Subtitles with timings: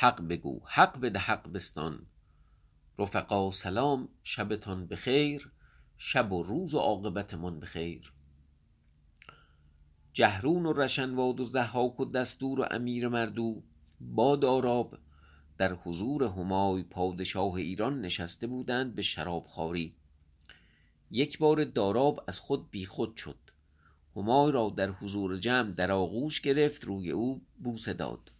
[0.00, 2.06] حق بگو حق بده حق بستان
[2.98, 5.50] رفقا سلام شبتان بخیر
[5.98, 8.12] شب و روز و عاقبتمان بخیر.
[10.12, 13.62] جهرون و رشنواد و ضحاک و دستور و امیر مردو
[14.00, 14.98] با داراب
[15.58, 19.94] در حضور همای پادشاه ایران نشسته بودند به شراب خواری.
[21.10, 23.38] یک باره داراب از خود بیخود شد.
[24.16, 28.30] همای را در حضور جمع در آغوش گرفت روی او بوسه داد.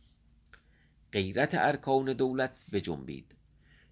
[1.12, 3.34] غیرت ارکان دولت بجنبید.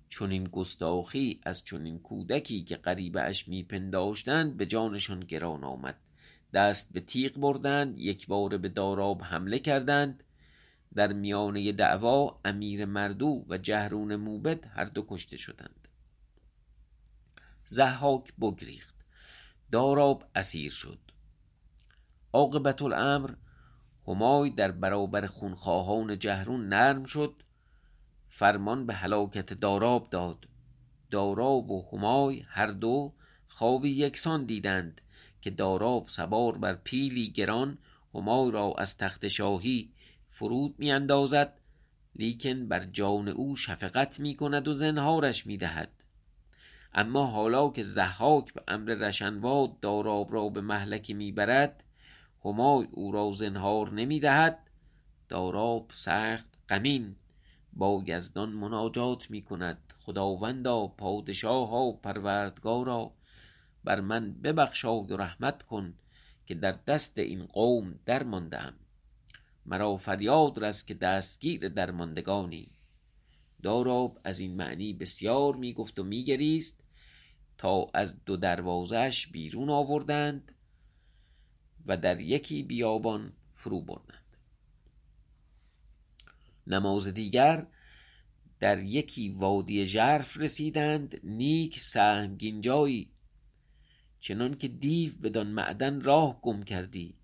[0.09, 5.99] چنین گستاخی از چنین کودکی که غریبه اش می پنداشتند به جانشان گران آمد.
[6.53, 10.25] دست به تیغ بردند یکباره به داراب حمله کردند.
[10.95, 15.89] در میانه دعوا امیر مردو و جهرون موبد هر دو کشته شدند.
[17.69, 18.95] ضحاک بگریخت.
[19.73, 20.99] داراب اسیر شد.
[22.33, 23.31] عاقبت الامر
[24.09, 27.43] همای در برابر خونخواهان جهرون نرم شد.
[28.29, 30.49] فرمان به هلاکت داراب داد.
[31.11, 33.13] داراب و همای هر دو
[33.49, 35.01] خوابی یکسان دیدند
[35.41, 37.79] که داراب سوار بر پیلی گران
[38.15, 39.93] همای را از تخت شاهی
[40.29, 41.61] فرود می اندازد
[42.17, 46.05] لیکن بر جان او شفقت می کند و زنهارش می دهد
[46.95, 51.85] اما حالا که ضحاک به امر رشنواد داراب را به مهلکه می برد
[52.45, 54.59] همای او را زنهار نمی دهد
[55.29, 57.17] داراب سخت غمین.
[57.73, 63.13] با یزدان مناجات می کند خداوندا پادشاها پروردگارا.
[63.85, 65.95] بر من ببخشای و رحمت کن
[66.47, 68.75] که در دست این قوم درمانده ام
[69.67, 72.69] مرا فریاد رس که دستگیر درماندگانی.
[73.63, 76.81] داراب از این معنی بسیار می گفت و می گریست
[77.59, 80.53] تا از دو دروازه اش بیرون آوردند.
[81.89, 84.37] و در یکی بیابان فرو بردند.
[86.67, 87.67] نماز دیگر
[88.61, 93.11] در یکی وادی ژرف رسیدند نیک سهمگین جایی
[94.21, 97.15] چنانکه دیو بدان معدن راه گم کردی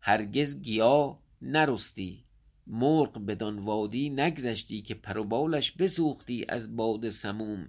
[0.00, 2.24] هرگز گیا نرستی.
[2.66, 7.68] مرغ بدان وادی نگذشتی که پر و بالش بسوختی از باد سموم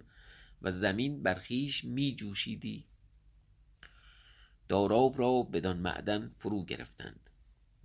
[0.62, 2.86] و زمین بر خویش می جوشیدی
[4.72, 7.30] داراب را بدان معدن فرو گرفتند.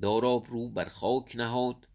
[0.01, 1.89] داراب رو بر خاک نهاد.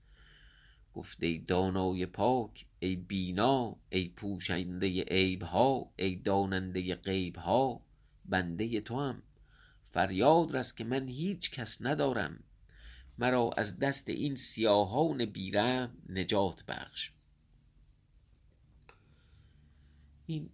[0.94, 7.82] گفت ای دانای پاک ای بینا ای پوشنده عیبها ای داننده غیبها
[8.26, 9.24] بنده توام.
[9.84, 12.44] فریاد رس که من هیچ کس ندارم.
[13.18, 17.12] مرا از دست این سیاهان بی رحم نجات بخش.
[20.26, 20.50] این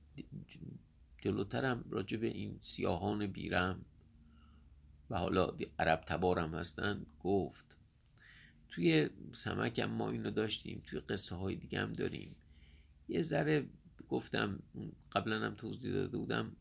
[1.17, 3.85] جلوترم راجع به این سیاهان بی رحم
[5.09, 7.77] و حالا عرب تبار هم هستن گفت
[8.69, 12.35] توی سمک هم ما اینو داشتیم توی قصه های دیگه هم داریم.
[13.07, 13.65] یه ذره
[14.09, 14.59] گفتم
[15.11, 16.55] قبلا هم توضیح داده بودم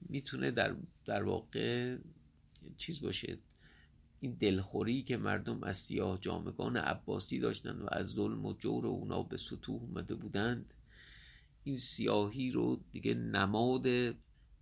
[0.00, 1.96] می‌تونه در, در واقع
[2.78, 3.38] چیز باشه.
[4.20, 9.22] این دلخوری که مردم از سیاه جامگان عباسی داشتن و از ظلم و جور اونا
[9.22, 10.74] به سطوح اومده بودند
[11.64, 13.86] این سیاهی رو دیگه نماد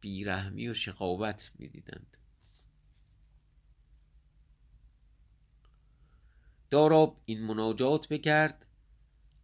[0.00, 2.16] بیرحمی و شقاوت می‌دیدند.
[6.71, 8.66] داراب این مناجات بکرد.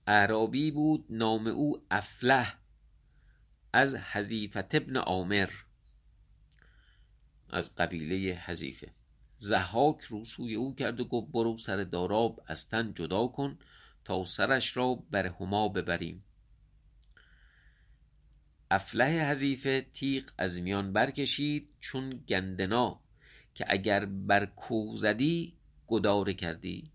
[0.07, 2.55] اعرابی بود نام او افله
[3.73, 5.51] از حذیفه ابن عامر
[7.51, 8.93] از قبیله حذیفه.
[9.41, 13.59] ضحاک رو سوی او کرد و گفت برو سر داراب از تن جدا کن
[14.05, 16.25] تا سرش را بر هما ببریم.
[18.71, 23.01] افله حذیفه تیغ از میان برکشید چون گندنا
[23.55, 25.57] که اگر بر کوه زدی
[25.87, 26.93] گداره کردی.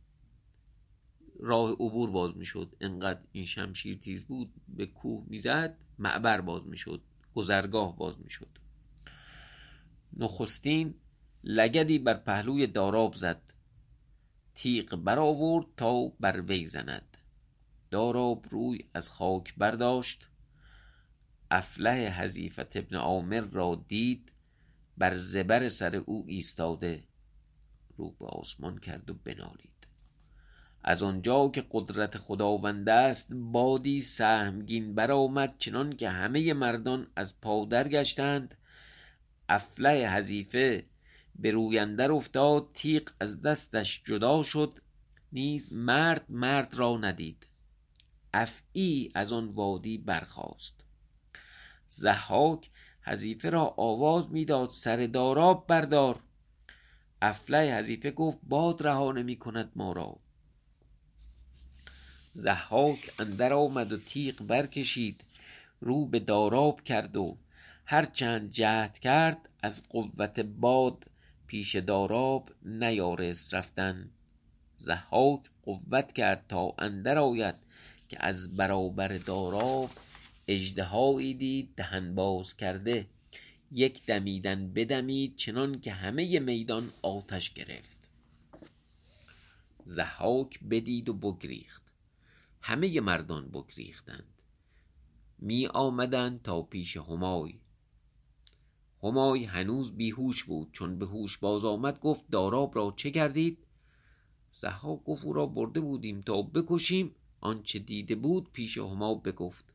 [1.39, 2.75] راه عبور باز می‌شد.
[2.81, 7.01] انقدر این شمشیر تیز بود به کوه می‌زد معبر باز می‌شد
[7.35, 8.49] گذرگاه باز می‌شد.
[10.17, 10.95] نخستین
[11.43, 13.53] لگدی بر پهلوی داراب زد.
[14.55, 17.17] تیغ برآورد تا بر وی زند.
[17.91, 20.27] داراب روی از خاک برداشت.
[21.51, 24.31] افله حذیفه ابن عامر را دید
[24.97, 27.03] بر زبر سر او ایستاده.
[27.97, 29.76] رو به آسمان کرد و بنالید.
[30.87, 37.65] از آنجا که قدرت خداوند است بادی سهمگین برآمد چنان که همه مردان از پا
[37.65, 38.55] درگشتند
[39.49, 40.85] افله حذیفه
[41.35, 44.79] به روی اندر افتاد تیغ از دستش جدا شد
[45.31, 47.47] نیز مرد مرد را ندید.
[48.33, 50.83] افعی از آن وادی برخاست.
[51.89, 52.69] ضحاک
[53.01, 56.19] حذیفه را آواز می‌داد سر داراب بردار.
[57.21, 60.26] افله حذیفه گفت باد رها نمی کند ما را.
[62.37, 65.23] ضحاک اندر آمد و تیغ برکشید.
[65.79, 67.37] رو به داراب کرد و
[67.85, 71.05] هر چند جهد کرد از قوت باد
[71.47, 74.09] پیش داراب نیارست رفتن.
[74.79, 77.55] ضحاک قوت کرد تا اندر آید
[78.09, 79.89] که از برابر داراب
[80.47, 83.05] اژدهایی دید دهن باز کرده.
[83.71, 88.09] یک دمیدن بدمید چنان که همه میدان آتش گرفت.
[89.85, 91.86] ضحاک بدید و بگریخت.
[92.61, 94.41] همه مردان بگریختند.
[95.39, 97.59] می آمدند تا پیش همای.
[99.03, 103.57] همای هنوز بیهوش بود چون به هوش باز آمد گفت داراب را چه کردید
[104.53, 107.15] ضحاک گفت او را برده بودیم تا بکشیم.
[107.39, 109.65] آنچه دیده بود پیش هما بگفت.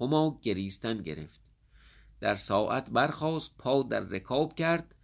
[0.00, 1.40] هما گریستن گرفت.
[2.20, 4.94] در ساعت برخاست پا در رکاب کرد.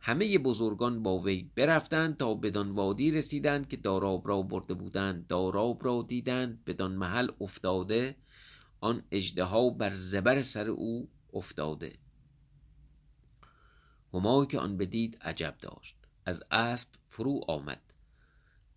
[0.00, 5.84] همه بزرگان با وی برفتند تا بدان وادی رسیدند که داراب را برده بودند داراب
[5.84, 8.16] را دیدند بدان محل افتاده
[8.80, 11.98] آن اژدها بر زبر سر او افتاده.
[14.14, 15.96] همای که آن بدید عجب داشت.
[16.26, 17.82] از اسب فرو آمد.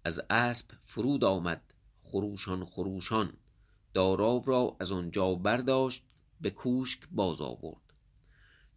[0.03, 1.73] از اسب فرود آمد.
[2.03, 3.33] خروشان خروشان.
[3.93, 6.03] داراب را از آنجا برداشت
[6.41, 7.82] به کوشک باز آورد.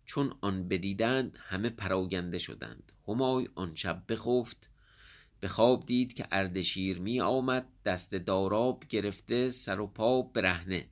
[0.06, 2.92] چون آن بدیدند همه پراگنده شدند.
[3.08, 4.70] همای آن شب بخفت
[5.40, 10.88] به خواب دید که اردشیر می آمد دست داراب گرفته سر و پا برهنه.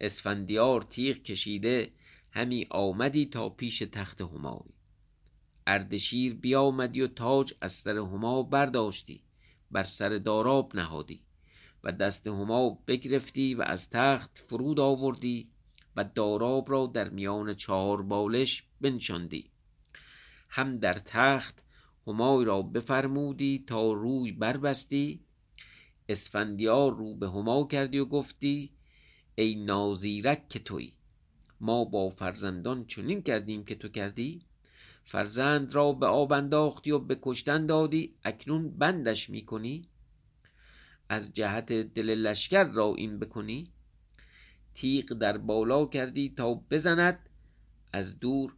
[0.00, 1.92] اسفندیار تیغ کشیده
[2.30, 4.74] همی آمدی تا پیش تخت همای.
[5.66, 9.22] اردشیر بیامدی و تاج از سر هما برداشتی
[9.70, 11.22] بر سر داراب نهادی
[11.84, 15.50] و دست هما بگرفتی و از تخت فرود آوردی.
[15.96, 19.50] و داراب را در میان چهار بالش بنشاندی.
[20.48, 21.62] هم در تخت
[22.06, 25.20] همای را بفرمودی تا روی بربستی.
[26.08, 28.70] اسفندیار رو به هما کردی و گفتی
[29.34, 30.92] ای نازیرک که تویی
[31.60, 34.42] ما با فرزندان چنین کردیم که تو کردی.
[35.04, 39.88] فرزند را به آب انداختی و به کشتن دادی اکنون بندش می‌کنی.
[41.08, 43.73] از جهت دل لشکر را این بکنی.
[44.74, 47.28] تیغ در بالا کردی تا بزند
[47.92, 48.56] از دور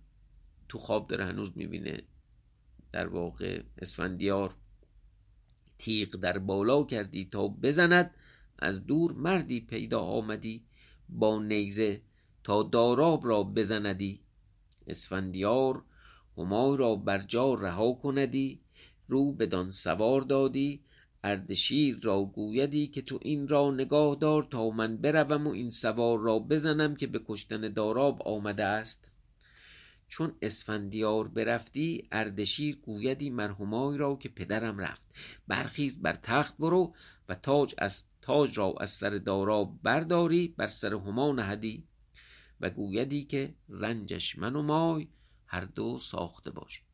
[0.69, 2.03] تو خواب داره هنوز می‌بینه.
[2.93, 4.55] در واقع اسفندیار
[5.79, 8.15] تیغ در بالا کردی تا بزند
[8.59, 10.65] از دور مردی پیدا آمدی
[11.09, 12.03] با نیزه
[12.45, 14.21] تا داراب را بزندی.
[14.87, 15.85] اسفندیار
[16.39, 18.61] همای را بر جا رها کندی
[19.09, 20.85] رو بدان سوار دادی
[21.27, 26.19] اردشیر را گویدی که تو این را نگاه دار تا من بروم و این سوار
[26.19, 29.11] را بزنم که به کشتن داراب آمده است.
[30.09, 35.09] چون اسفندیار برفتی اردشیر گویدی مرهمای را که پدرم رفت.
[35.49, 36.95] برخیز بر تخت برو
[37.29, 41.85] و تاج از تاج را از سر داراب برداری بر سر هما نهدی
[42.61, 45.09] و گویدی که رنجش من و مای
[45.47, 46.86] هر دو ساخته باشید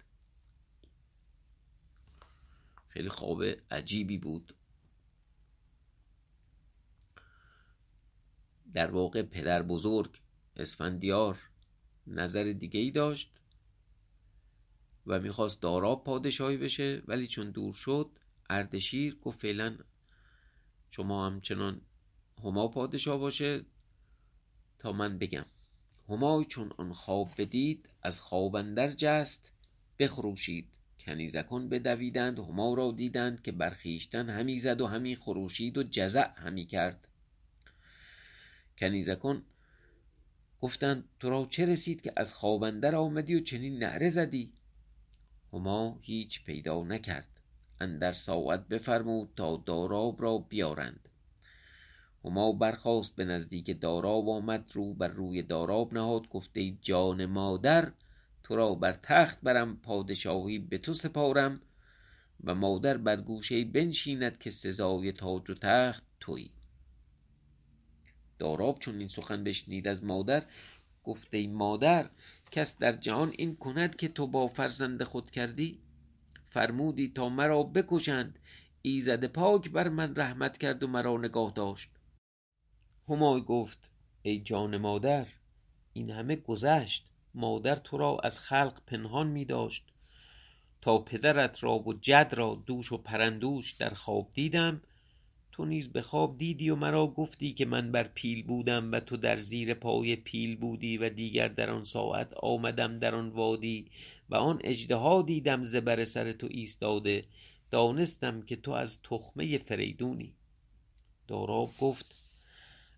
[2.93, 4.55] خیلی خواب عجیبی بود.
[8.75, 10.21] در واقع پدر بزرگ
[10.57, 11.39] اسفندیار
[12.07, 13.41] نظر دیگه ای داشت
[15.07, 18.19] و می‌خواست داراب پادشاهی بشه ولی چون دور شد
[18.51, 19.79] اردشیر گفت فعلا
[20.91, 21.81] شما همچنان
[22.45, 23.65] هما پادشاه باشه
[24.79, 25.47] تا من بگم.
[26.09, 29.53] همای چون آن خواب بدید از خواب اندر جست
[29.99, 30.72] بخروشید.
[31.03, 36.67] کنیزکان بدویدند هما را دیدند که برخیشتن همی زد و همی خروشید و جزع همی
[36.67, 37.09] کرد.
[38.79, 39.43] کنیزکان
[40.61, 44.53] گفتند تو را چه رسید که از خواب اندر آمدی و چنین نعره زدی؟
[45.53, 47.29] هما هیچ پیدا نکرد.
[47.81, 51.09] اندر ساعت بفرمود تا داراب را بیارند.
[52.25, 57.93] هما برخاست به نزدیک داراب آمد رو بر روی داراب نهاد گفته جان مادر
[58.43, 61.61] تو را بر تخت برم پادشاهی به تو سپارم
[62.45, 66.51] و مادر بر گوشه بنشیند که سزای تاج و تخت تویی.
[68.39, 70.47] داراب چون این سخن بشنید از مادر
[71.05, 72.11] گفته مادر
[72.51, 75.83] کس در جهان این کند که تو با فرزند خود کردی؟
[76.49, 78.39] فرمودی تا مرا بکشند
[78.83, 81.91] ایزد پاک بر من رحمت کرد و مرا نگاه داشت.
[83.09, 83.91] همای گفت
[84.23, 85.27] ای جان مادر
[85.93, 87.12] این همه گذشت.
[87.35, 89.85] مادر تو را از خلق پنهان می داشت.
[90.81, 94.83] تا پدرت را و جد را دوش و پرندوش در خواب دیدم
[95.53, 99.17] تو نیز به خواب دیدی و مرا گفتی که من بر پیل بودم و تو
[99.17, 103.87] در زیر پای پیل بودی و دیگر در آن ساعت آمدم در آن وادی
[104.31, 107.25] و آن اژدها دیدم زبر سر تو ایستاده.
[107.71, 110.35] دانستم که تو از تخمه فریدونی.
[111.29, 112.15] داراب گفت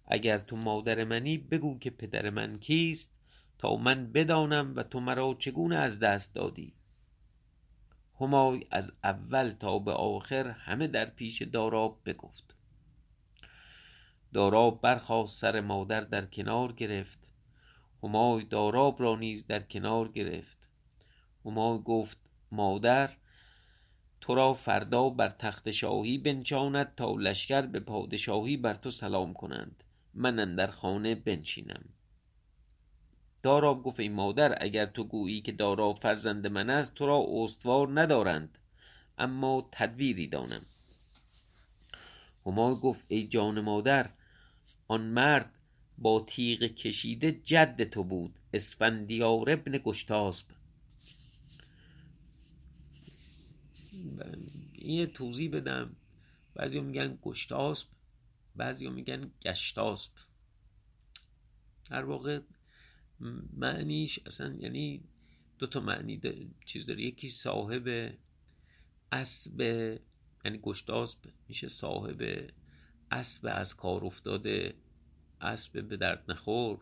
[0.07, 3.11] اگر تو مادر منی بگو که پدر من کیست؟
[3.59, 6.75] تا من بدانم و تو مرا چگونه از دست دادی.
[8.21, 12.57] همای از اول تا به آخر همه در پیش داراب بگفت.
[14.33, 17.33] داراب برخواست سر مادر در کنار گرفت.
[18.03, 20.69] همای داراب را نیز در کنار گرفت.
[21.45, 22.21] همای گفت
[22.53, 23.11] مادر
[24.21, 29.85] تو را فردا بر تخت شاهی بنشاند تا لشکر به پادشاهی بر تو سلام کنند.
[30.15, 31.85] من اندر خانه بنشینم.
[33.45, 38.01] داراب گفت ای مادر اگر تو گویی که داراب فرزند من است تو را استوار
[38.01, 38.59] ندارند.
[39.19, 40.63] اما تدبیری دانم.
[42.47, 44.11] همای گفت ای جان مادر
[44.89, 45.59] آن مرد
[45.99, 50.47] با تیغ کشیده جد تو بود اسفندیار ابن گشتاسب.
[54.79, 55.97] یه توضیح بدم.
[56.55, 57.89] بعضی میگن گشتاسب
[58.57, 60.13] بعضی میگن گشتاسب.
[61.91, 62.41] در واقع
[63.53, 65.05] معنیش اصلا یعنی
[65.59, 66.21] دو تا معنی
[66.65, 67.03] چیز داره.
[67.03, 68.15] یکی صاحب
[69.13, 69.61] اسب
[70.45, 72.51] یعنی گشتاسب میشه صاحب
[73.11, 74.75] اسب از کار افتاده
[75.41, 76.81] اسب به درد نخور.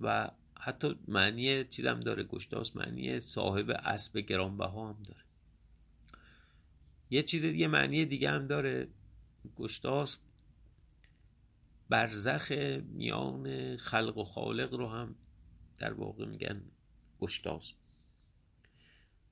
[0.00, 0.30] و
[0.60, 5.20] حتی معنی چیزم داره گشتاس معنی صاحب اسب گرانبها هم داره.
[7.10, 8.88] یه چیز دیگه معنی دیگه هم داره
[9.56, 10.18] گشتاس
[11.88, 12.52] برزخ
[12.88, 15.14] میان خلق و خالق رو هم
[15.78, 16.62] در واقع میگن
[17.20, 17.72] گشتاس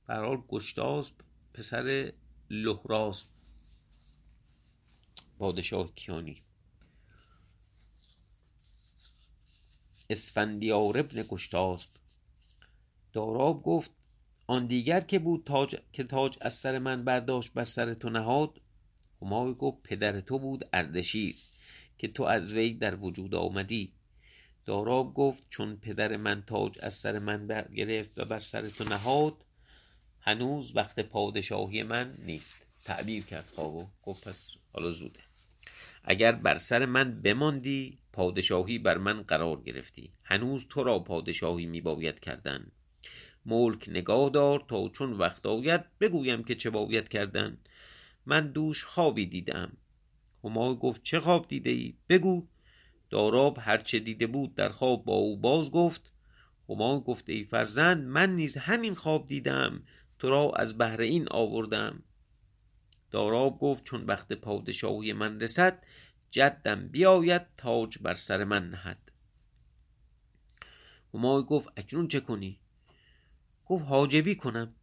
[0.06, 1.12] برحال گشتاس
[1.54, 2.12] پسر
[2.50, 3.25] لحراس
[5.38, 6.42] پادشاه کیانی.
[10.11, 11.90] اسفندیار ابن گشتاسب.
[13.12, 13.90] داراب گفت
[14.47, 18.61] آن دیگر که بود تاج که تاج از سر من برداشت بر سر تو نهاد
[19.23, 21.37] همای گفت پدر تو بود اردشیر.
[21.99, 23.93] که تو از وی در وجود آمدی.
[24.65, 29.45] داراب گفت چون پدر من تاج از سر من برگرفت و بر سر تو نهاد
[30.21, 32.67] هنوز وقت پادشاهی من نیست.
[32.85, 35.21] تعبیر کرد خوابو گفت پس حالا زوده.
[36.05, 40.13] اگر بر سر من بماندی پادشاهی بر من قرار گرفتی.
[40.23, 42.73] هنوز تو را پادشاهی می باید کردن.
[43.47, 47.59] ملک نگاه دار تا چون وقت آید بگویم که چه باید کردن.
[48.27, 49.77] من دوش خوابی دیدم.
[50.45, 52.49] همای گفت چه خواب دیده ای؟ بگو.
[53.11, 56.13] داراب هرچه دیده بود در خواب با او باز گفت
[56.69, 59.83] همای گفت ای فرزند من نیز همین خواب دیدم
[60.19, 62.03] تو را از بهر این آوردم.
[63.11, 65.83] داراب گفت چون وقت پادشاهی من رسد
[66.31, 69.13] جدم بیاید تاج بر سر من نهد.
[71.15, 72.61] همای گفت اکنون چه کنی؟
[73.67, 74.75] گفت حاجبی کنم.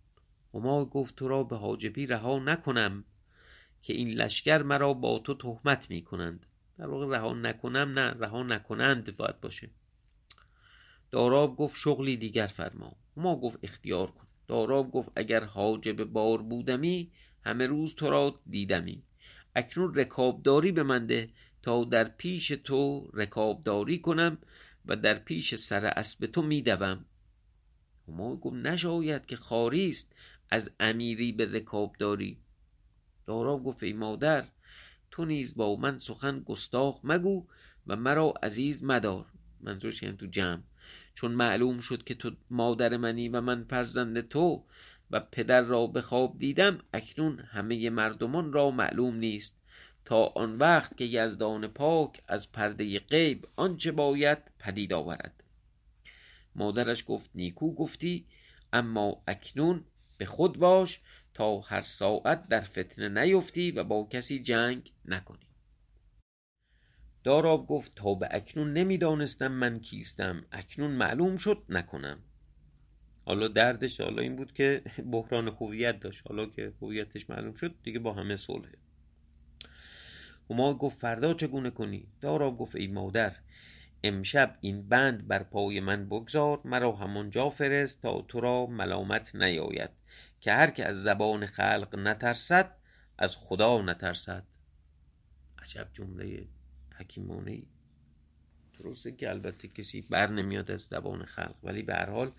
[0.54, 3.04] همای گفت تو را به حاجبی رها نکنم.
[3.82, 6.46] که این لشکر مرا با تو تهمت می کنند
[6.78, 9.70] در واقع رها نکنم نه رها نکنند باید باشه.
[11.12, 12.96] داراب گفت شغلی دیگر فرما.
[13.16, 14.28] ما گفت اختیار کن.
[14.48, 17.12] داراب گفت اگر حاجب بار بودمی
[17.44, 19.04] همه روز تو را دیدمی.
[19.56, 21.30] اکنون رکابداری به من ده
[21.62, 24.38] تا در پیش تو رکابداری کنم
[24.86, 27.06] و در پیش سر اسب تو میدوم.
[28.08, 30.14] ما گفت نشاید که خاری است
[30.50, 32.38] از امیری به رکابداری.
[33.30, 34.46] داراب گفت ای مادر
[35.12, 37.46] تو نیز با من سخن گستاخ مگو
[37.88, 39.26] و مرا عزیز مدار.
[39.62, 40.62] منظورش یعنی تو جمع.
[41.14, 44.64] چون معلوم شد که تو مادر منی و من فرزند تو
[45.12, 49.56] و پدر را به خواب دیدم اکنون همه مردمان را معلوم نیست.
[50.06, 55.44] تا آن وقت که یزدان پاک از پرده غیب آنچه باید پدید آورد.
[56.56, 58.26] مادرش گفت نیکو گفتی
[58.74, 59.86] اما اکنون
[60.18, 61.00] به خود باش
[61.40, 65.48] تا هر ساعت در فتنه نیفتی و با کسی جنگ نکنی.
[67.24, 70.46] داراب گفت تا به اکنون نمی‌دانستم من کیستم.
[70.52, 72.20] اکنون معلوم شد نکنم.
[73.26, 74.82] حالا دردش حالا این بود که
[75.12, 76.28] بحران هویت داشت.
[76.28, 78.78] حالا که هویتش معلوم شد دیگه با همه صلحه.
[80.50, 83.36] هما گفت فردا چگونه کنی؟ داراب گفت ای مادر
[84.04, 89.99] امشب این بند بر پای من بگذار مرا همانجا فرست تا تو را ملامت نیاید.
[90.42, 92.76] که هر که از زبان خلق نترسد
[93.18, 94.44] از خدا نترسد.
[95.60, 96.48] عجب جمله
[96.98, 97.68] حکیمانه ای.
[98.80, 102.32] درسته که البته کسی بر نمیاد از زبان خلق ولی به هر حال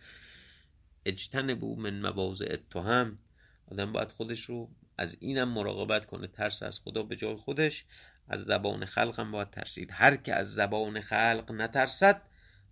[1.05, 3.19] اجتنبو من مواضع اتهام
[3.67, 7.85] آدم باید خودش رو از اینم مراقبت کنه ترس از خدا به جای خودش
[8.29, 9.89] از زبان خلق هم باید ترسید.
[9.93, 12.23] هر که از زبان خلق نترسد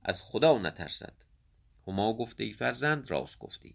[0.02, 1.12] از خدا نترسد.
[1.86, 3.74] هما گفته ای فرزند راست گفتی.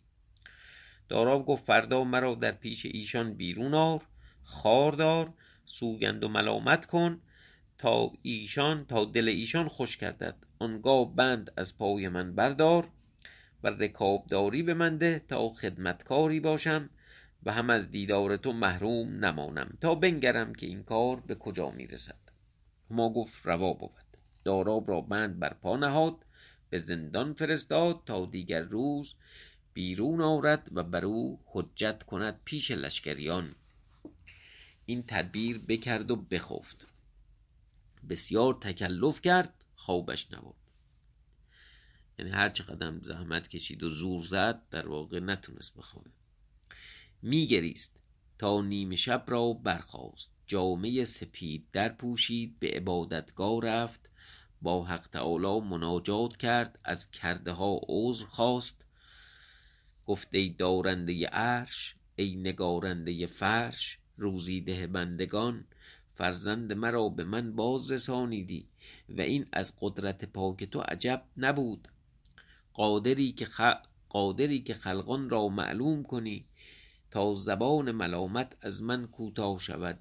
[1.10, 4.02] داراب گفت فردا مرا در پیش ایشان بیرون آر
[4.44, 5.34] خاردار
[5.66, 7.22] سوگند و ملامت کن
[7.78, 10.36] تا ایشان تا دل ایشان خوش کردد.
[10.60, 12.88] آنگاه بند از پای من بردار
[13.64, 16.90] و رکابداری به من ده تا خدمتکاری باشم
[17.46, 22.20] و هم از دیدار تو محروم نمانم تا بنگرم که این کار به کجا می‌رسد.
[22.90, 23.92] ما گفت روا بود.
[24.44, 26.26] داراب را بند بر پا نهاد
[26.70, 29.16] به زندان فرستاد تا دیگر روز
[29.74, 33.54] بیرون آورد و بر او حجت کند پیش لشکریان.
[34.86, 36.88] این تدبیر بکرد و بخفت.
[38.10, 40.56] بسیار تکلف کرد خوابش نبود
[42.20, 46.10] یعنی هر چقدر زحمت کشید و زور زد در واقع نتونست بخوابه.
[47.22, 48.00] میگریست
[48.40, 50.32] تا نیمه شب را برخاست.
[50.48, 54.10] جامعه سپید در پوشید به عبادتگاه رفت.
[54.62, 58.83] با حق تعالی مناجات کرد از کرده ها عذر خواست.
[60.08, 65.66] گفت ای دارنده عرش ای نگارنده فرش روزی ده بندگان
[66.14, 68.68] فرزند مرا به من باز رسانیدی
[69.10, 71.88] و این از قدرت پاک تو عجب نبود.
[72.74, 73.48] قادری که,
[74.10, 76.46] قادری که خلقان را معلوم کنی
[77.12, 80.00] تا زبان ملامت از من کوتاه شود.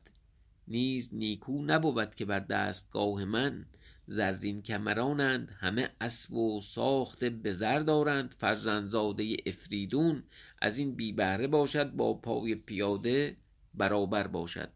[0.68, 3.66] نیز نیکو نبود که بر دستگاه من
[4.12, 8.35] زرین کمرانند همه اسب و ساخت به زر دارند.
[8.38, 10.23] فرزندزاده افریدون
[10.59, 13.37] از این بی بهره باشد با پای پیاده
[13.75, 14.73] برابر باشد.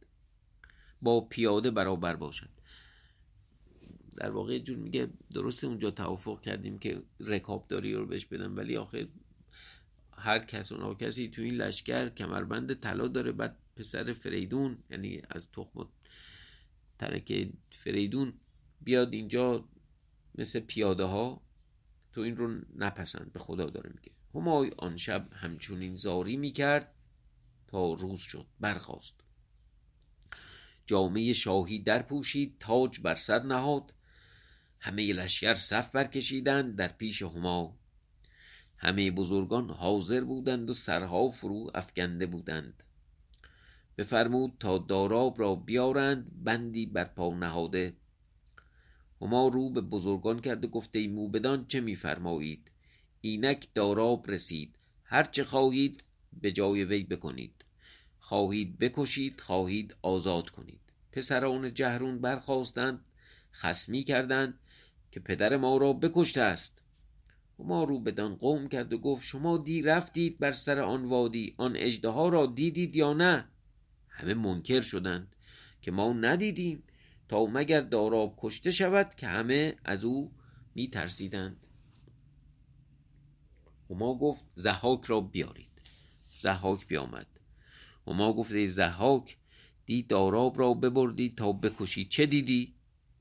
[1.02, 2.49] با پیاده برابر باشد.
[4.16, 9.09] در واقع جور میگه درسته اونجا توافق کردیم که رکابداری رو بهش بدم ولی آخه
[10.12, 13.33] هر کس اونها کسی تو این لشکر کمربند طلا داره.
[13.33, 15.88] بعد پسر فریدون یعنی از تخم
[16.99, 18.33] ترک فریدون
[18.80, 19.68] بیاد اینجا
[20.35, 21.42] مثل پیاده ها
[22.12, 24.12] تو این رو نپسند به خدا داره میگه.
[24.35, 26.95] همای آن شب همچنین زاری می‌کرد
[27.68, 29.14] تا روز شد برخواست
[30.87, 33.92] جامعه شاهی در پوشید تاج بر سر نهاد.
[34.80, 37.78] همه لشکر صف برکشیدند در پیش هما.
[38.76, 42.82] همه بزرگان حاضر بودند و سرها فرو افکنده بودند.
[43.99, 47.97] بفرمود تا داراب را بیارند بندی بر پا نهاده.
[49.23, 52.71] هما رو به بزرگان کرد و گفته ای موبدان چه میفرمایید؟
[53.21, 54.79] اینک داراب رسید.
[55.05, 57.65] هر چه خواهید به جای وی بکنید.
[58.19, 60.81] خواهید بکشید خواهید آزاد کنید.
[61.13, 63.05] پسران جهرون برخواستند
[63.52, 64.59] خسمی کردند
[65.11, 66.83] که پدر ما را بکشته است.
[67.59, 71.76] ما رو بدان قوم کرد و گفت شما دی رفتید بر سر آن وادی آن
[71.76, 73.49] اجده را دیدید یا نه؟
[74.09, 75.37] همه منکر شدند
[75.83, 76.83] که ما ندیدیم.
[77.28, 80.32] تا مگر داراب کشته شود که همه از او
[80.75, 81.67] می ترسیدند
[83.91, 85.82] ما گفت زحاک را بیارید.
[86.41, 87.26] زحاک بیامد.
[88.06, 89.36] ما گفت ای زحاک
[89.86, 92.04] دی داراب را ببردی تا بکشی.
[92.04, 92.75] چه دیدی؟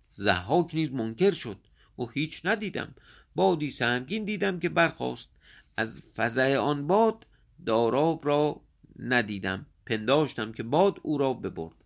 [0.10, 1.58] زحاک نیز منکر شد.
[2.00, 2.96] و هیچ ندیدم.
[3.36, 5.30] بادی سهمگین دیدم که برخواست
[5.78, 7.28] از فضع آن باد
[7.66, 8.62] داراب را
[9.00, 9.66] ندیدم.
[9.86, 11.85] پنداشتم که باد او را ببرد.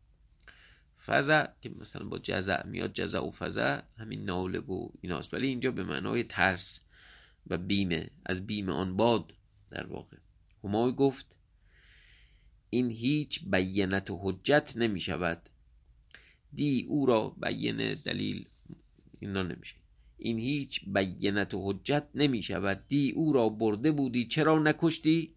[1.09, 5.33] فضع که مثلا با جزع میاد جزع و فضع همین ناله و ایناست.
[5.33, 6.81] ولی اینجا به معنای ترس
[7.47, 9.33] و بیمه از بیم آن باد
[9.71, 10.17] در واقع.
[10.63, 11.37] همای گفت
[12.69, 15.49] این هیچ بینت و حجت نمی شود.
[16.53, 18.45] دی او را بینه دلیل
[19.19, 19.75] اینا نمیشه.
[20.17, 22.87] این هیچ بینت و حجت نمی شود.
[22.87, 25.35] دی او را برده بودی چرا نکشتی؟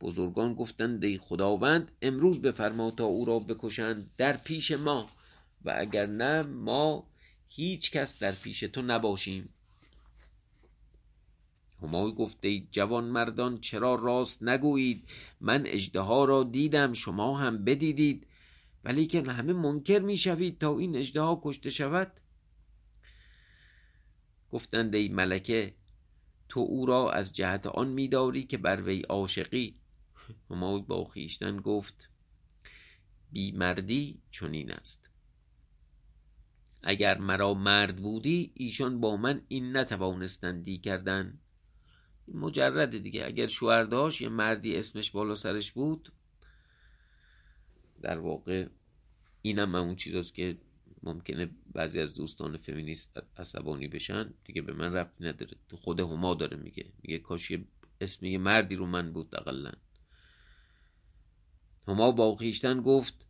[0.00, 5.10] بزرگان گفتند ای خداوند امروز بفرما تا او را بکشند در پیش ما
[5.64, 7.06] و اگر نه ما
[7.48, 9.48] هیچ کس در پیش تو نباشیم.
[11.82, 15.08] همای گفته جوان مردان چرا راست نگویید؟
[15.40, 18.26] من اجده را دیدم شما هم بدیدید
[18.84, 22.12] ولی که همه منکر می‌شوید تا این اجده کشته شود.
[24.52, 25.74] گفتند ای ملکه
[26.48, 29.74] تو او را از جهت آن میداری که بر وی عاشقی.
[30.50, 32.10] همای با خیشتن گفت
[33.32, 35.10] بی مردی چنین است.
[36.82, 41.38] اگر مرا مرد بودی ایشان با من این نتوانستندی کردن.
[42.28, 43.26] مجرد دیگه.
[43.26, 46.12] اگر شوهر داشت یه مردی اسمش بالا سرش بود.
[48.02, 48.68] در واقع
[49.42, 50.58] اینم اون چیزاست که
[51.02, 54.34] ممکنه بعضی از دوستان فمینیست عصبانی بشن.
[54.44, 55.56] دیگه به من ربطی نداره.
[55.70, 56.92] خود هما داره میگه.
[57.02, 57.64] میگه کاش یه
[58.00, 59.72] اسم یه مردی رو من بود اقلا
[61.88, 63.26] هما با خیشتن گفت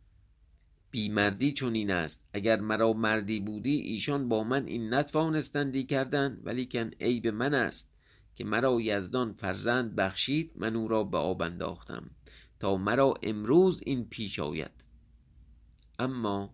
[0.91, 2.27] بیمردی این است.
[2.33, 7.93] اگر مرا مردی بودی ایشان با من این نتوانستندی کردن ولی کن عیب من است
[8.35, 12.09] که مرا یزدان فرزند بخشید من او را به آب انداختم
[12.59, 14.83] تا مرا امروز این پیش آید.
[15.99, 16.53] اما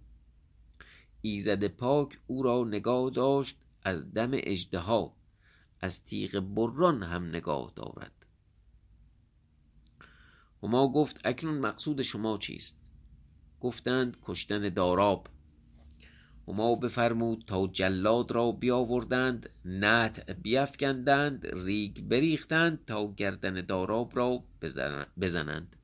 [1.21, 5.15] ایزد پاک او را نگاه داشت از دم اجدها
[5.81, 8.22] از تیغ بران هم نگاه دارد.
[10.63, 12.77] هما گفت اکنون مقصود شما چیست؟
[13.59, 15.27] گفتند کشتن داراب.
[16.47, 24.43] هما بفرمود تا جلاد را بیاوردند نطع بیفکندند ریگ بریختند تا گردن داراب را
[25.21, 25.75] بزنند.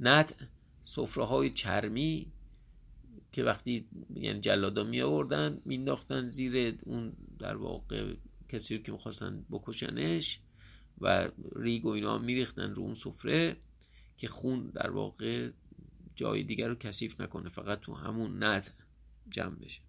[0.00, 0.44] نطع
[0.82, 2.32] سفره های چرمی
[3.32, 8.14] که وقتی یعنی جلادا می آوردن مینداختن زیر اون در واقع
[8.48, 10.40] کسی رو که می‌خواستن بکشنش.
[11.00, 13.56] و ریگ و اینا میریختن رو اون سفره
[14.16, 15.50] که خون در واقع
[16.14, 18.72] جای دیگر رو کثیف نکنه فقط تو همون نطع
[19.30, 19.80] جمع بشه.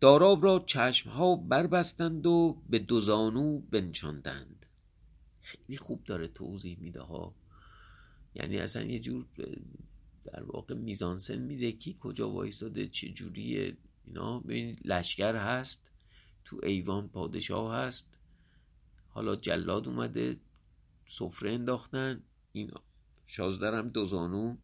[0.00, 4.66] داراب را چشمها بربستند و به دوزانو بنشاندند.
[5.40, 7.34] خیلی خوب داره توضیح میده ها.
[8.34, 9.26] یعنی اصلا یه جور
[10.24, 14.40] در واقع میزانسن میده کی کجا وایستاده چه جوریه اینا.
[14.40, 15.90] ببینید لشکر هست
[16.44, 18.11] تو ایوان پادشاه هست.
[19.14, 20.40] حالا جلاد اومده
[21.06, 22.22] سفره انداختن
[22.52, 22.82] اینا.
[23.26, 24.56] شازدرم دوزانو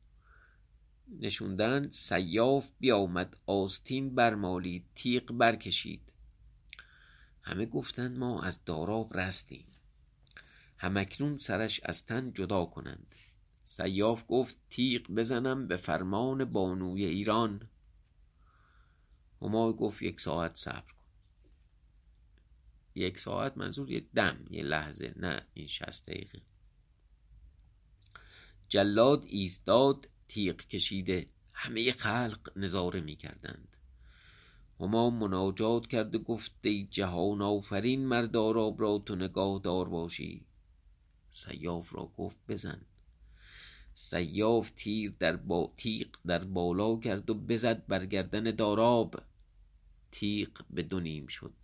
[1.21, 6.13] نشوندن سیاف بیامد آستین برمالید تیغ برکشید.
[7.43, 9.65] همه گفتند ما از داراب رستیم.
[10.79, 13.15] همکنون سرش از تن جدا کنند.
[13.65, 17.69] سیاف گفت تیغ بزنم به فرمان بانوی ایران.
[19.43, 20.98] هما گفت یک ساعت صبر.
[22.99, 26.41] یک ساعت منظور یه دم یه لحظه نه این شست دقیقه.
[28.69, 31.27] جلاد ایستاد تیغ کشیده.
[31.53, 33.77] همه خلق نظاره می کردند
[34.81, 40.47] هما مناجات کرد و گفت ای جهان آفرین مرداراب را تو نگاه دار باشی.
[41.31, 42.81] سیاف را گفت بزن.
[43.93, 45.73] سیاف تیر در با...
[45.77, 49.23] تیغ در بالا کرد و بزد بر گردن داراب.
[50.13, 51.55] تیغ به دو نیم شد.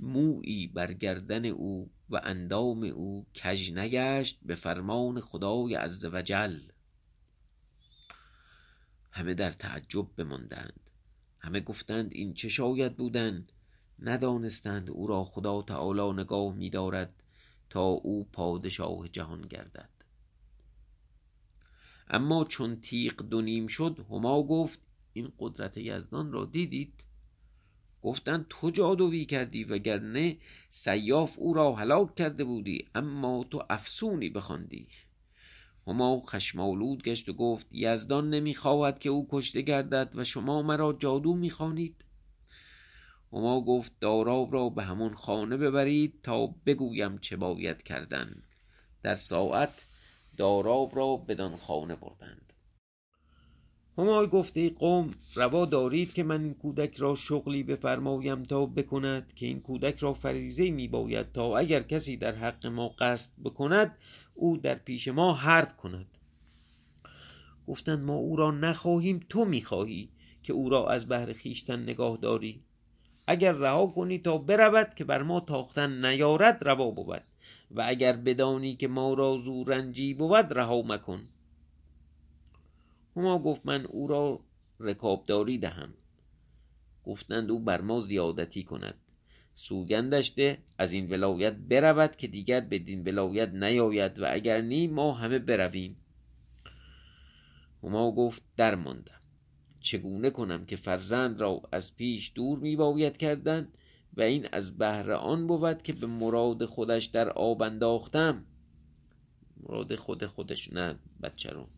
[0.00, 6.60] مویی بر گردن او و اندام او کژ نگشت به فرمان خدای عزوجل
[9.12, 10.80] همه در تعجب بماندند.
[11.38, 13.46] همه گفتند این چه شاید بودن؟
[13.98, 17.22] ندانستند او را خدا تعالی نگاه می‌دارد
[17.70, 19.88] تا او پادشاه جهان گردد.
[22.08, 24.78] اما چون تیغ دو نیم شد هما گفت
[25.12, 26.92] این قدرت یزدان را دیدید؟
[28.02, 30.36] گفتند تو جادویی کردی وگرنه
[30.68, 34.88] سیاف او را هلاک کرده بودی اما تو افسونی بخواندی.
[35.86, 41.34] هما خشمالود گشت و گفت یزدان نمی‌خواهد که او کشته گردد و شما مرا جادو
[41.34, 42.04] می‌خوانید.
[43.32, 48.42] هما گفت داراب را به همون خانه ببرید تا بگویم چه باید کردن.
[49.02, 49.86] در ساعت
[50.36, 52.52] داراب را بدان خانه بردند.
[53.98, 59.32] همای گفت ای قوم روا دارید که من این کودک را شغلی بفرمایم تا بکند
[59.34, 63.96] که این کودک را فریزه می باید تا اگر کسی در حق ما قصد بکند
[64.34, 66.06] او در پیش ما حرب کند.
[67.66, 70.08] گفتند ما او را نخواهیم تو می‌خواهی
[70.42, 72.60] که او را از بهر خیشتن نگاه داری.
[73.26, 77.22] اگر رها کنی تا برود که بر ما تاختن نیارد روا بود.
[77.70, 81.28] و اگر بدانی که ما را زورنجی بود رها مکن.
[83.20, 84.40] هما گفت من او را
[84.78, 85.94] رکابداری دهم.
[87.04, 88.94] گفتند او بر ما زیادتی کند.
[89.54, 95.12] سوگندش ده از این ولایت برود که دیگر بدین ولایت نیاید و اگر نی ما
[95.12, 95.96] همه برویم.
[97.82, 99.20] هما گفت در ماندم.
[99.80, 103.68] چگونه کنم که فرزند را از پیش دور می باید کردن
[104.16, 108.44] و این از بهر آن بود که به مراد خودش در آب انداختم؟
[109.62, 111.68] مراد خود خودش نه بچه رو.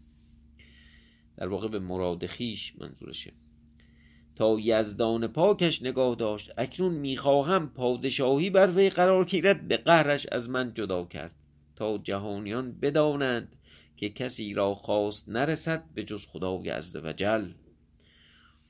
[1.37, 3.33] در واقع به مراد خیش منظورشه.
[4.37, 10.51] تا یزدان پاکش نگاه داشت اکنون می‌خواهم پادشاهی بر وی قرار گیرد به قهرش از
[10.51, 11.35] من جدا کرد.
[11.77, 13.57] تا جهانیان بدانند
[13.97, 17.53] که کسی را خواست نرسد به جز خدای عزوجل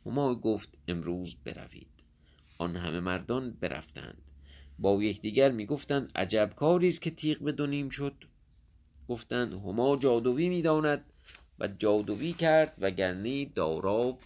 [0.06, 1.88] هما گفت امروز بروید.
[2.58, 4.22] آن همه مردان برفتند.
[4.78, 8.14] با یکدیگر می‌گفتند عجب کاری است که تیغ به دو نیم شد.
[9.08, 11.11] گفتند هما جادویی می‌داند.
[11.62, 14.20] و جادویی کرد وگرنه داراب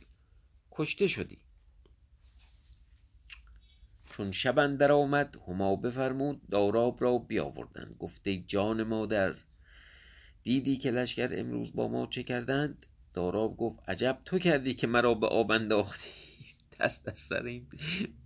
[0.70, 1.38] کشته شدی.
[4.10, 7.96] چون شب اندر آمد هما بفرمود داراب را بیاوردند.
[7.98, 9.34] گفته جان مادر
[10.42, 15.14] دیدی که لشکر امروز با ما چه کردند؟ داراب گفت عجب تو کردی که مرا
[15.14, 16.10] به آب انداختی.
[16.80, 17.66] دست از سر این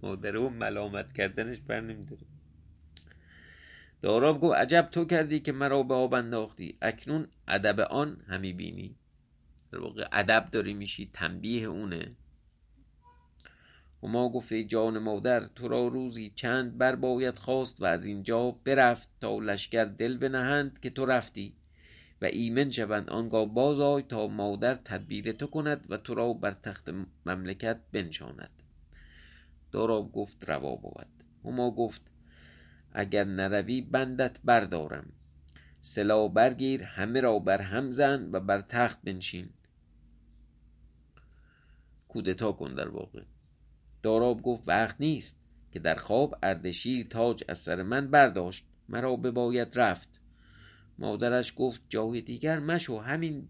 [0.03, 2.23] مادره و ملامت کردنش بر نمیداره.
[4.01, 6.79] داراب گفت عجب تو کردی که مرا به آب انداختی.
[6.83, 9.00] اکنون ادب آن همی بینی.
[9.73, 12.17] در واقع ادب داری میشی تنبیه اونه.
[14.03, 18.51] و ما گفته جان مادر تو را روزی چند بر باید خواست و از اینجا
[18.51, 21.57] برفت تا لشکر دل بنهند که تو رفتی.
[22.23, 26.91] و ایمن شوند آنگاه باز تا مادر تدبیر تو کند و تو را بر تخت
[27.27, 28.63] مملکت بنشاند.
[29.73, 31.07] داراب گفت روا بود.
[31.45, 32.03] هما گفت
[32.93, 35.13] اگر نروی بندت بردارم.
[35.81, 39.51] سلا برگیر همه را بر هم زن و بر تخت بنشین.
[42.13, 43.23] کودتا کن در واقع.
[44.03, 45.41] داراب گفت وقت نیست
[45.73, 48.67] که در خواب اردشیر تاج از سر من برداشت.
[48.89, 50.21] مرا باید رفت.
[50.99, 52.99] مادرش گفت جای دیگر مشو.
[52.99, 53.49] همین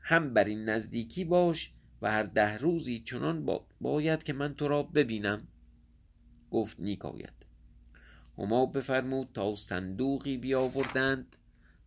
[0.00, 1.72] هم بر این نزدیکی باش
[2.02, 3.46] و هر ده روزی چنان
[3.80, 5.48] باید که من تو را ببینم.
[6.50, 7.46] گفت نیک آید.
[8.38, 11.36] هما بفرمود تا صندوقی بیاوردند.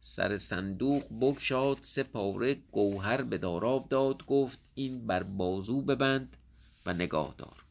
[0.03, 6.37] سر صندوق بگشاد سه پاره گوهر به داراب داد گفت این بر بازو ببند
[6.85, 7.65] و نگاه دار.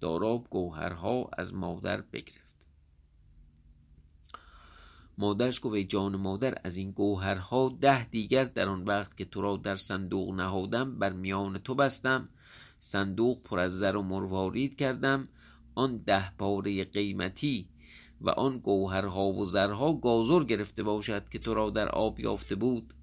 [0.00, 2.66] داراب گوهرها از مادر بگرفت.
[5.18, 9.56] مادرش گفت جان مادر از این گوهرها ده دیگر در آن وقت که تو را
[9.56, 12.28] در صندوق نهادم بر میان تو بستم.
[12.78, 15.28] صندوق پر از زر و مروارید کردم.
[15.74, 17.68] آن ده پاره قیمتی
[18.20, 22.94] و آن گوهرها و زرها گازر گرفته باشد که تو را در آب یافته بود.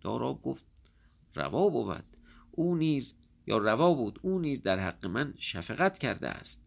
[0.00, 0.64] داراب گفت
[1.34, 2.04] روا بود.
[2.50, 3.14] او نیز
[3.46, 6.64] یا روا بود او نیز در حق من شفقت کرده است.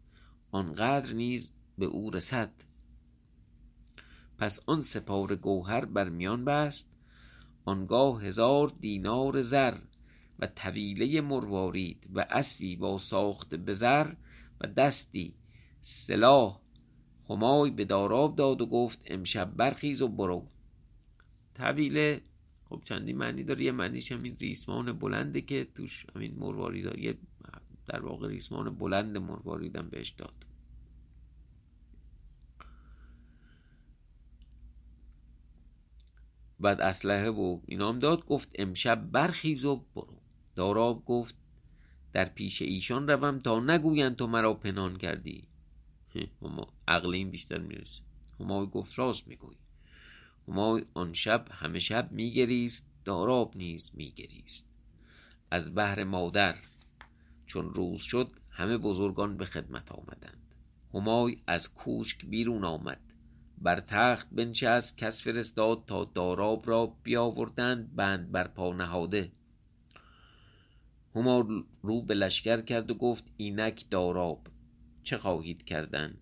[0.51, 2.51] آنقدر نیز به او رسد.
[4.37, 6.91] پس آن سپار گوهر بر میان بست.
[7.65, 9.77] آنگاه هزار دینار زر
[10.39, 14.13] و طویله مروارید و اسبی با ساخت به زر
[14.61, 15.35] و دستی
[15.81, 16.64] سلاح
[17.29, 20.47] همای به داراب داد و گفت امشب برخیز و برو.
[21.53, 22.21] طویله.
[22.69, 27.17] خب چندی معنی داره؟ یه معنیش همین ریسمان بلنده که توش همین مروارید یه
[27.87, 30.45] در واقع ریسمان بلند مرواریدم بهش داد.
[36.59, 40.21] بعد اسلحه و اینام داد گفت امشب برخیز و برو.
[40.55, 41.35] داراب گفت
[42.13, 45.47] در پیش ایشان روم تا نگویند تو مرا پنهان کردی.
[46.41, 48.01] هما عقل این بیشتر می‌رسه.
[48.39, 49.55] همای گفت راست میگوی
[50.47, 54.69] همای آن شب همه شب میگریست داراب نیز میگریست.
[55.51, 56.55] از بهر مادر
[57.45, 60.55] چون روز شد همه بزرگان به خدمت آمدند.
[60.93, 63.01] همای از کوشک بیرون آمد.
[63.57, 69.31] بر تخت بنشست کس فرستاد تا داراب را بیاوردند بند بر پا نهاده.
[71.15, 74.47] هما رو به لشکر کرد و گفت اینک داراب
[75.05, 76.17] چه خواهید کردن؟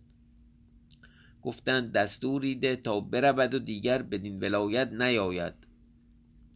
[1.41, 5.53] گفتند دستوری ده تا برود و دیگر بدین ولایت نیاید.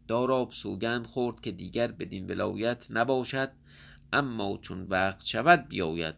[0.07, 3.51] داراب سوگند خورد که دیگر بدین ولایت نباشد
[4.13, 6.15] اما چون وقت شود بیاید.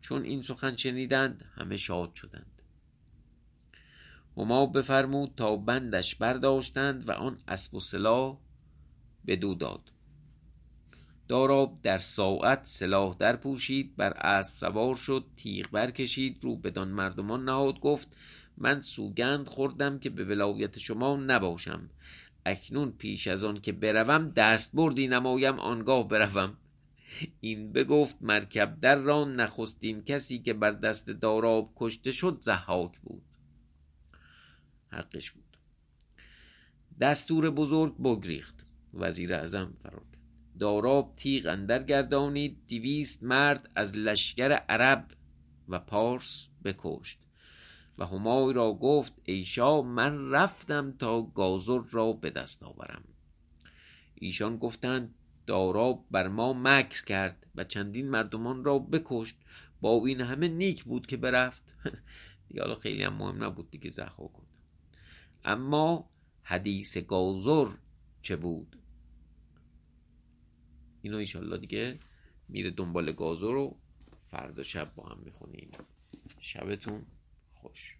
[0.00, 2.62] چون این سخن شنیدند همه شاد شدند.
[4.36, 8.38] هما بفرمود تا بندش برداشتند و آن اسب و سلاح
[9.26, 9.90] بدو داد.
[11.28, 17.44] داراب در ساعت سلاح در پوشید بر اسب سوار شد تیغ برکشید رو بدان مردمان
[17.44, 18.16] نهاد گفت
[18.56, 21.90] من سوگند خوردم که به ولایت شما نباشم.
[22.46, 26.56] اکنون پیش از آن که بروم دست بردی نمایم آنگاه بروم.
[27.40, 33.22] این بگفت مرکب در را نخستین کسی که بر دست داراب کشته شد زحاک بود.
[34.88, 35.56] حقش بود.
[37.00, 38.66] دستور بزرگ بگریخت.
[38.94, 40.17] وزیر اعظم فرار
[40.58, 45.10] داراب تیغ اندر گردانید دویست مرد از لشکر عرب
[45.68, 47.18] و پارس بکشت.
[47.98, 53.04] و همای را گفت ایشا من رفتم تا گازر را به دست آورم.
[54.14, 55.14] ایشان گفتند
[55.46, 59.36] داراب بر ما مکر کرد و چندین مردمان را بکشت.
[59.80, 61.74] با این همه نیک بود که برفت.
[62.48, 64.46] دیگه حالا خیلی هم مهم نبود دیگه زخوا کن.
[65.44, 66.10] اما
[66.42, 67.66] حدیث گازر
[68.22, 68.77] چه بود؟
[71.02, 71.98] اینو ایشالله دیگه
[72.48, 73.76] میره دنبال گازو رو
[74.26, 75.70] فردا شب با هم می‌خونیم.
[76.40, 77.06] شبتون
[77.52, 77.97] خوش.